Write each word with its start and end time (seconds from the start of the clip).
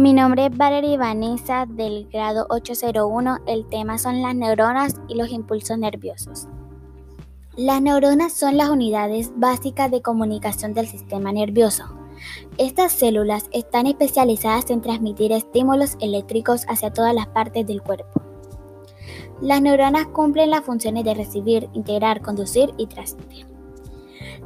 Mi 0.00 0.14
nombre 0.14 0.46
es 0.46 0.56
Valeria 0.56 0.96
Vanessa 0.96 1.66
del 1.68 2.08
grado 2.10 2.46
801. 2.48 3.40
El 3.46 3.66
tema 3.68 3.98
son 3.98 4.22
las 4.22 4.34
neuronas 4.34 4.94
y 5.08 5.14
los 5.14 5.28
impulsos 5.28 5.76
nerviosos. 5.76 6.48
Las 7.54 7.82
neuronas 7.82 8.32
son 8.32 8.56
las 8.56 8.70
unidades 8.70 9.30
básicas 9.36 9.90
de 9.90 10.00
comunicación 10.00 10.72
del 10.72 10.86
sistema 10.86 11.32
nervioso. 11.32 11.84
Estas 12.56 12.92
células 12.92 13.50
están 13.52 13.86
especializadas 13.86 14.70
en 14.70 14.80
transmitir 14.80 15.32
estímulos 15.32 15.98
eléctricos 16.00 16.64
hacia 16.66 16.94
todas 16.94 17.14
las 17.14 17.26
partes 17.26 17.66
del 17.66 17.82
cuerpo. 17.82 18.22
Las 19.42 19.60
neuronas 19.60 20.06
cumplen 20.06 20.48
las 20.48 20.64
funciones 20.64 21.04
de 21.04 21.12
recibir, 21.12 21.68
integrar, 21.74 22.22
conducir 22.22 22.72
y 22.78 22.86
transmitir. 22.86 23.46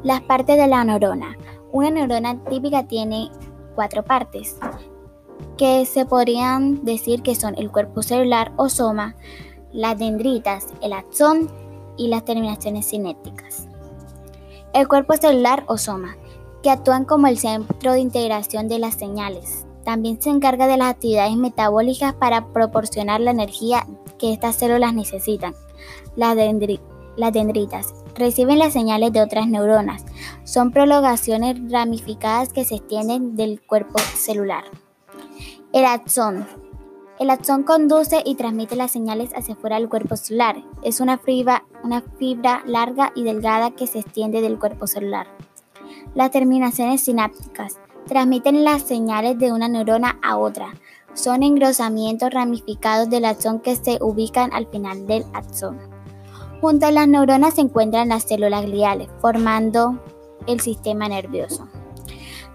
Las 0.03 0.21
partes 0.23 0.57
de 0.57 0.67
la 0.67 0.83
neurona. 0.83 1.39
Una 1.71 1.93
neurona 1.93 2.43
típica 2.43 2.89
tiene 2.89 3.31
cuatro 3.77 4.03
partes 4.03 4.59
que 5.57 5.87
se 5.87 6.07
podrían 6.07 6.85
decir 6.85 7.23
que 7.23 7.35
son 7.35 7.55
el 7.57 7.71
cuerpo 7.71 8.03
celular 8.03 8.53
o 8.57 8.69
soma, 8.69 9.17
las 9.73 9.99
dendritas, 9.99 10.69
el 10.83 10.93
axón 10.93 11.51
y 11.97 12.09
las 12.09 12.25
terminaciones 12.25 12.89
cinéticas. 12.89 13.69
El 14.73 14.89
cuerpo 14.89 15.15
celular 15.17 15.65
o 15.67 15.79
soma, 15.79 16.17
que 16.63 16.71
actúan 16.71 17.05
como 17.05 17.27
el 17.27 17.39
centro 17.39 17.93
de 17.93 18.01
integración 18.01 18.69
de 18.69 18.79
las 18.79 18.95
señales. 18.95 19.67
También 19.85 20.21
se 20.21 20.31
encarga 20.31 20.67
de 20.67 20.77
las 20.77 20.93
actividades 20.93 21.37
metabólicas 21.37 22.15
para 22.15 22.49
proporcionar 22.49 23.21
la 23.21 23.33
energía 23.33 23.87
que 24.19 24.33
estas 24.33 24.57
células 24.57 24.95
necesitan. 24.95 25.55
Las, 26.17 26.37
las 27.17 27.33
dendritas 27.33 27.95
reciben 28.15 28.59
las 28.59 28.73
señales 28.73 29.13
de 29.13 29.21
otras 29.21 29.47
neuronas. 29.47 30.05
Son 30.45 30.71
prolongaciones 30.71 31.57
ramificadas 31.71 32.53
que 32.53 32.65
se 32.65 32.77
extienden 32.77 33.37
del 33.37 33.61
cuerpo 33.61 33.99
celular. 34.17 34.65
El 35.75 35.87
axón. 35.87 36.47
El 37.19 37.31
axón 37.31 37.65
conduce 37.65 38.23
y 38.25 38.37
transmite 38.37 38.77
las 38.77 38.93
señales 38.93 39.33
hacia 39.35 39.55
afuera 39.55 39.75
del 39.75 39.89
cuerpo 39.89 40.15
celular. 40.15 40.63
Es 40.85 41.01
una 41.01 41.19
fibra, 41.19 41.65
una 41.83 42.01
fibra 42.01 42.63
larga 42.65 43.11
y 43.17 43.25
delgada 43.25 43.73
que 43.73 43.89
se 43.89 43.99
extiende 43.99 44.41
del 44.41 44.57
cuerpo 44.57 44.87
celular. 44.87 45.27
Las 46.15 46.31
terminaciones 46.31 47.01
sinápticas 47.01 47.81
transmiten 48.07 48.63
las 48.63 48.83
señales 48.83 49.37
de 49.41 49.51
una 49.51 49.67
neurona 49.67 50.21
a 50.23 50.37
otra. 50.37 50.75
Son 51.13 51.43
engrosamientos 51.43 52.31
ramificados 52.33 53.11
del 53.11 53.25
axón 53.25 53.59
que 53.59 53.75
se 53.75 53.99
ubican 54.01 54.53
al 54.53 54.69
final 54.69 55.09
del 55.09 55.25
axón. 55.33 55.81
Junto 56.61 56.87
a 56.87 56.93
las 56.93 57.09
neuronas 57.09 57.55
se 57.55 57.63
encuentran 57.63 58.11
las 58.11 58.23
células 58.23 58.65
gliales, 58.65 59.09
formando 59.21 60.01
el 60.47 60.61
sistema 60.61 61.09
nervioso. 61.09 61.67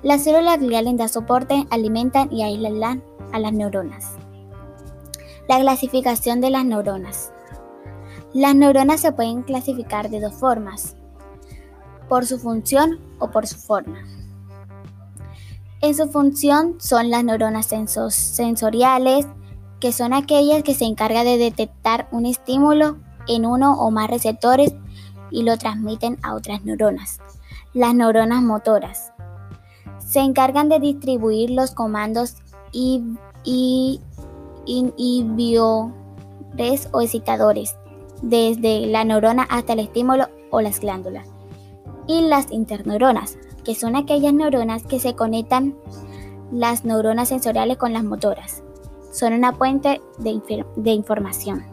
Las 0.03 0.23
células 0.23 0.62
gliales 0.62 0.95
dan 0.95 1.09
soporte, 1.09 1.67
alimentan 1.70 2.31
y 2.31 2.44
aíslan 2.44 3.03
a 3.31 3.39
las 3.39 3.53
neuronas. 3.53 4.16
La 5.47 5.59
clasificación 5.59 6.41
de 6.41 6.49
las 6.49 6.66
neuronas. 6.66 7.31
Las 8.33 8.55
neuronas 8.55 9.02
se 9.02 9.11
pueden 9.11 9.41
clasificar 9.44 10.09
de 10.09 10.19
dos 10.19 10.33
formas, 10.33 10.95
por 12.07 12.25
su 12.25 12.39
función 12.39 13.00
o 13.19 13.31
por 13.31 13.47
su 13.47 13.57
forma. 13.57 14.00
En 15.81 15.95
su 15.95 16.09
función 16.09 16.75
son 16.80 17.09
las 17.09 17.23
neuronas 17.23 17.67
sensoriales, 17.67 19.25
que 19.80 19.94
son 19.94 20.13
aquellas 20.13 20.63
que 20.63 20.75
se 20.75 20.85
encargan 20.85 21.25
de 21.25 21.38
detectar 21.38 22.09
un 22.11 22.25
estímulo 22.25 22.97
en 23.27 23.45
uno 23.45 23.80
o 23.80 23.89
más 23.89 24.09
receptores 24.09 24.73
y 25.31 25.44
lo 25.44 25.57
transmiten 25.57 26.17
a 26.22 26.33
otras 26.33 26.63
neuronas. 26.63 27.19
Las 27.73 27.95
neuronas 27.95 28.41
motoras 28.41 29.13
se 30.00 30.19
encargan 30.19 30.69
de 30.69 30.80
distribuir 30.80 31.52
los 31.52 31.72
comandos 31.72 32.35
y, 32.72 33.03
y, 33.44 34.02
o 35.57 35.91
excitadores, 37.02 37.75
desde 38.22 38.85
la 38.88 39.03
neurona 39.03 39.44
hasta 39.50 39.74
el 39.74 39.80
estímulo 39.80 40.28
o 40.52 40.62
las 40.62 40.80
glándulas. 40.80 41.28
Y 42.07 42.22
las 42.22 42.52
interneuronas, 42.52 43.38
que 43.63 43.75
son 43.75 43.96
aquellas 43.96 44.34
neuronas 44.34 44.84
que 44.84 45.00
se 45.00 45.16
conectan 45.16 45.75
las 46.52 46.85
neuronas 46.85 47.30
sensoriales 47.30 47.78
con 47.78 47.94
las 47.94 48.03
motoras. 48.03 48.63
Son 49.12 49.34
una 49.34 49.53
puente 49.53 50.01
de, 50.18 50.66
de 50.75 50.91
información. 50.91 51.63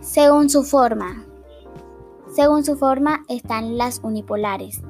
Según 0.00 0.50
su 0.50 0.64
forma, 0.64 1.24
según 2.34 2.64
su 2.64 2.76
forma 2.76 3.24
están 3.28 3.76
las 3.76 4.00
unipolares, 4.02 4.82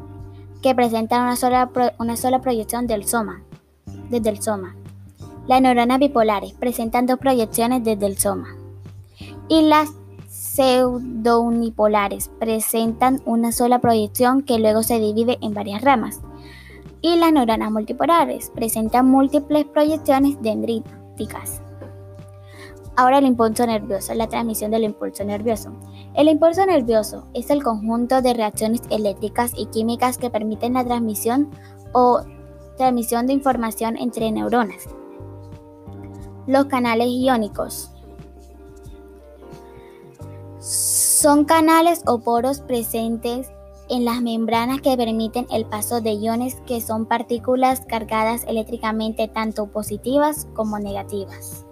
que 0.63 0.75
presentan 0.75 1.23
una 1.23 1.37
sola, 1.37 1.71
una 1.99 2.17
sola 2.17 2.41
proyección 2.41 2.87
del 2.87 3.07
soma, 3.07 3.43
desde 4.11 4.31
el 4.31 4.43
soma. 4.43 4.75
Las 5.47 5.63
neuronas 5.63 5.99
bipolares 5.99 6.53
presentan 6.53 7.07
dos 7.07 7.19
proyecciones 7.19 7.83
desde 7.83 8.07
el 8.07 8.19
soma. 8.19 8.49
Y 9.49 9.63
las 9.63 9.91
pseudounipolares 10.29 12.31
presentan 12.39 13.23
una 13.25 13.53
sola 13.53 13.81
proyección 13.81 14.43
que 14.43 14.59
luego 14.59 14.83
se 14.83 15.01
divide 15.01 15.39
en 15.41 15.55
varias 15.55 15.81
ramas. 15.83 16.21
Y 17.01 17.17
las 17.17 17.33
neuronas 17.33 17.73
multipolares 17.73 18.53
presentan 18.55 19.09
múltiples 19.09 19.65
proyecciones 19.65 20.37
dendríticas. 20.43 21.63
Ahora 22.97 23.19
el 23.19 23.27
impulso 23.27 23.67
nervioso, 23.67 24.15
la 24.15 24.29
transmisión 24.29 24.71
del 24.71 24.85
impulso 24.85 25.25
nervioso. 25.25 25.73
El 26.15 26.29
impulso 26.29 26.65
nervioso 26.67 27.25
es 27.33 27.51
el 27.51 27.63
conjunto 27.63 28.21
de 28.21 28.35
reacciones 28.35 28.83
eléctricas 28.91 29.53
y 29.57 29.67
químicas 29.67 30.19
que 30.19 30.29
permiten 30.29 30.75
la 30.75 30.85
transmisión 30.85 31.51
o 31.93 32.21
transmisión 32.81 33.27
de 33.27 33.35
información 33.35 33.99
entre 33.99 34.33
neuronas. 34.33 34.89
Los 36.47 36.65
canales 36.65 37.09
iónicos 37.09 37.91
son 40.61 41.45
canales 41.45 42.01
o 42.07 42.21
poros 42.21 42.63
presentes 42.63 43.53
en 43.91 44.07
las 44.07 44.23
membranas 44.23 44.81
que 44.81 44.97
permiten 44.97 45.47
el 45.51 45.67
paso 45.67 46.01
de 46.01 46.15
iones 46.15 46.57
que 46.67 46.81
son 46.81 47.05
partículas 47.05 47.83
cargadas 47.87 48.45
eléctricamente 48.49 49.29
tanto 49.29 49.67
positivas 49.67 50.49
como 50.55 50.79
negativas. 50.79 51.67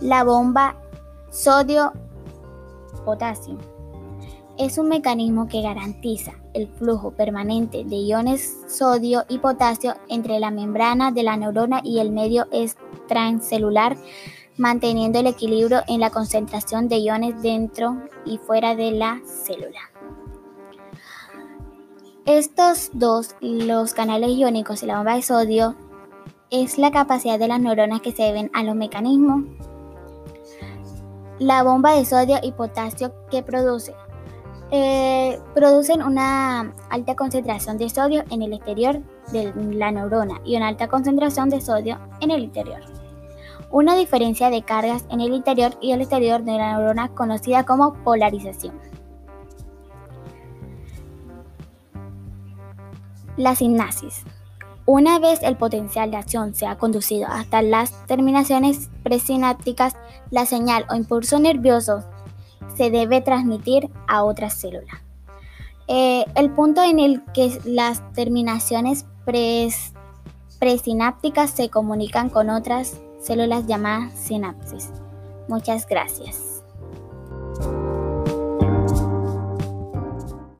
La 0.00 0.24
bomba 0.24 0.82
sodio-potasio 1.30 3.56
es 4.56 4.78
un 4.78 4.88
mecanismo 4.88 5.48
que 5.48 5.62
garantiza 5.62 6.32
el 6.52 6.68
flujo 6.68 7.10
permanente 7.10 7.84
de 7.84 7.96
iones 7.96 8.56
sodio 8.68 9.24
y 9.28 9.38
potasio 9.38 9.94
entre 10.08 10.38
la 10.38 10.50
membrana 10.50 11.10
de 11.10 11.24
la 11.24 11.36
neurona 11.36 11.80
y 11.82 11.98
el 11.98 12.10
medio 12.10 12.46
extracelular, 12.52 13.96
manteniendo 14.56 15.18
el 15.18 15.26
equilibrio 15.26 15.82
en 15.88 16.00
la 16.00 16.10
concentración 16.10 16.88
de 16.88 16.98
iones 16.98 17.42
dentro 17.42 18.00
y 18.24 18.38
fuera 18.38 18.76
de 18.76 18.92
la 18.92 19.20
célula. 19.26 19.80
Estos 22.26 22.90
dos, 22.94 23.34
los 23.40 23.92
canales 23.92 24.30
iónicos 24.30 24.82
y 24.82 24.86
la 24.86 24.96
bomba 24.96 25.16
de 25.16 25.22
sodio, 25.22 25.74
es 26.50 26.78
la 26.78 26.92
capacidad 26.92 27.38
de 27.38 27.48
las 27.48 27.60
neuronas 27.60 28.00
que 28.00 28.12
se 28.12 28.22
deben 28.22 28.50
a 28.54 28.62
los 28.62 28.76
mecanismos. 28.76 29.44
La 31.40 31.64
bomba 31.64 31.96
de 31.96 32.04
sodio 32.04 32.38
y 32.42 32.52
potasio 32.52 33.12
que 33.28 33.42
produce 33.42 33.92
eh, 34.70 35.38
producen 35.54 36.02
una 36.02 36.72
alta 36.90 37.14
concentración 37.14 37.78
de 37.78 37.90
sodio 37.90 38.24
en 38.30 38.42
el 38.42 38.54
exterior 38.54 39.00
de 39.30 39.52
la 39.72 39.90
neurona 39.90 40.40
y 40.44 40.56
una 40.56 40.68
alta 40.68 40.88
concentración 40.88 41.50
de 41.50 41.60
sodio 41.60 41.98
en 42.20 42.30
el 42.30 42.42
interior. 42.42 42.80
Una 43.70 43.94
diferencia 43.96 44.50
de 44.50 44.62
cargas 44.62 45.04
en 45.10 45.20
el 45.20 45.32
interior 45.34 45.76
y 45.80 45.92
el 45.92 46.00
exterior 46.00 46.42
de 46.44 46.52
la 46.52 46.78
neurona 46.78 47.08
conocida 47.08 47.64
como 47.64 47.94
polarización. 48.04 48.78
La 53.36 53.54
sinapsis. 53.54 54.24
Una 54.86 55.18
vez 55.18 55.42
el 55.42 55.56
potencial 55.56 56.10
de 56.10 56.18
acción 56.18 56.54
se 56.54 56.66
ha 56.66 56.76
conducido 56.76 57.26
hasta 57.26 57.62
las 57.62 58.06
terminaciones 58.06 58.90
presinápticas, 59.02 59.96
la 60.30 60.46
señal 60.46 60.84
o 60.90 60.94
impulso 60.94 61.38
nervioso 61.38 62.04
se 62.76 62.90
debe 62.90 63.20
transmitir 63.20 63.90
a 64.06 64.24
otra 64.24 64.50
célula. 64.50 65.02
Eh, 65.86 66.24
el 66.34 66.50
punto 66.50 66.82
en 66.82 66.98
el 66.98 67.22
que 67.32 67.58
las 67.64 68.02
terminaciones 68.12 69.06
presinápticas 70.58 71.50
se 71.50 71.68
comunican 71.68 72.30
con 72.30 72.50
otras 72.50 73.00
células 73.20 73.66
llamadas 73.66 74.12
sinapsis. 74.14 74.90
Muchas 75.48 75.86
gracias. 75.86 76.53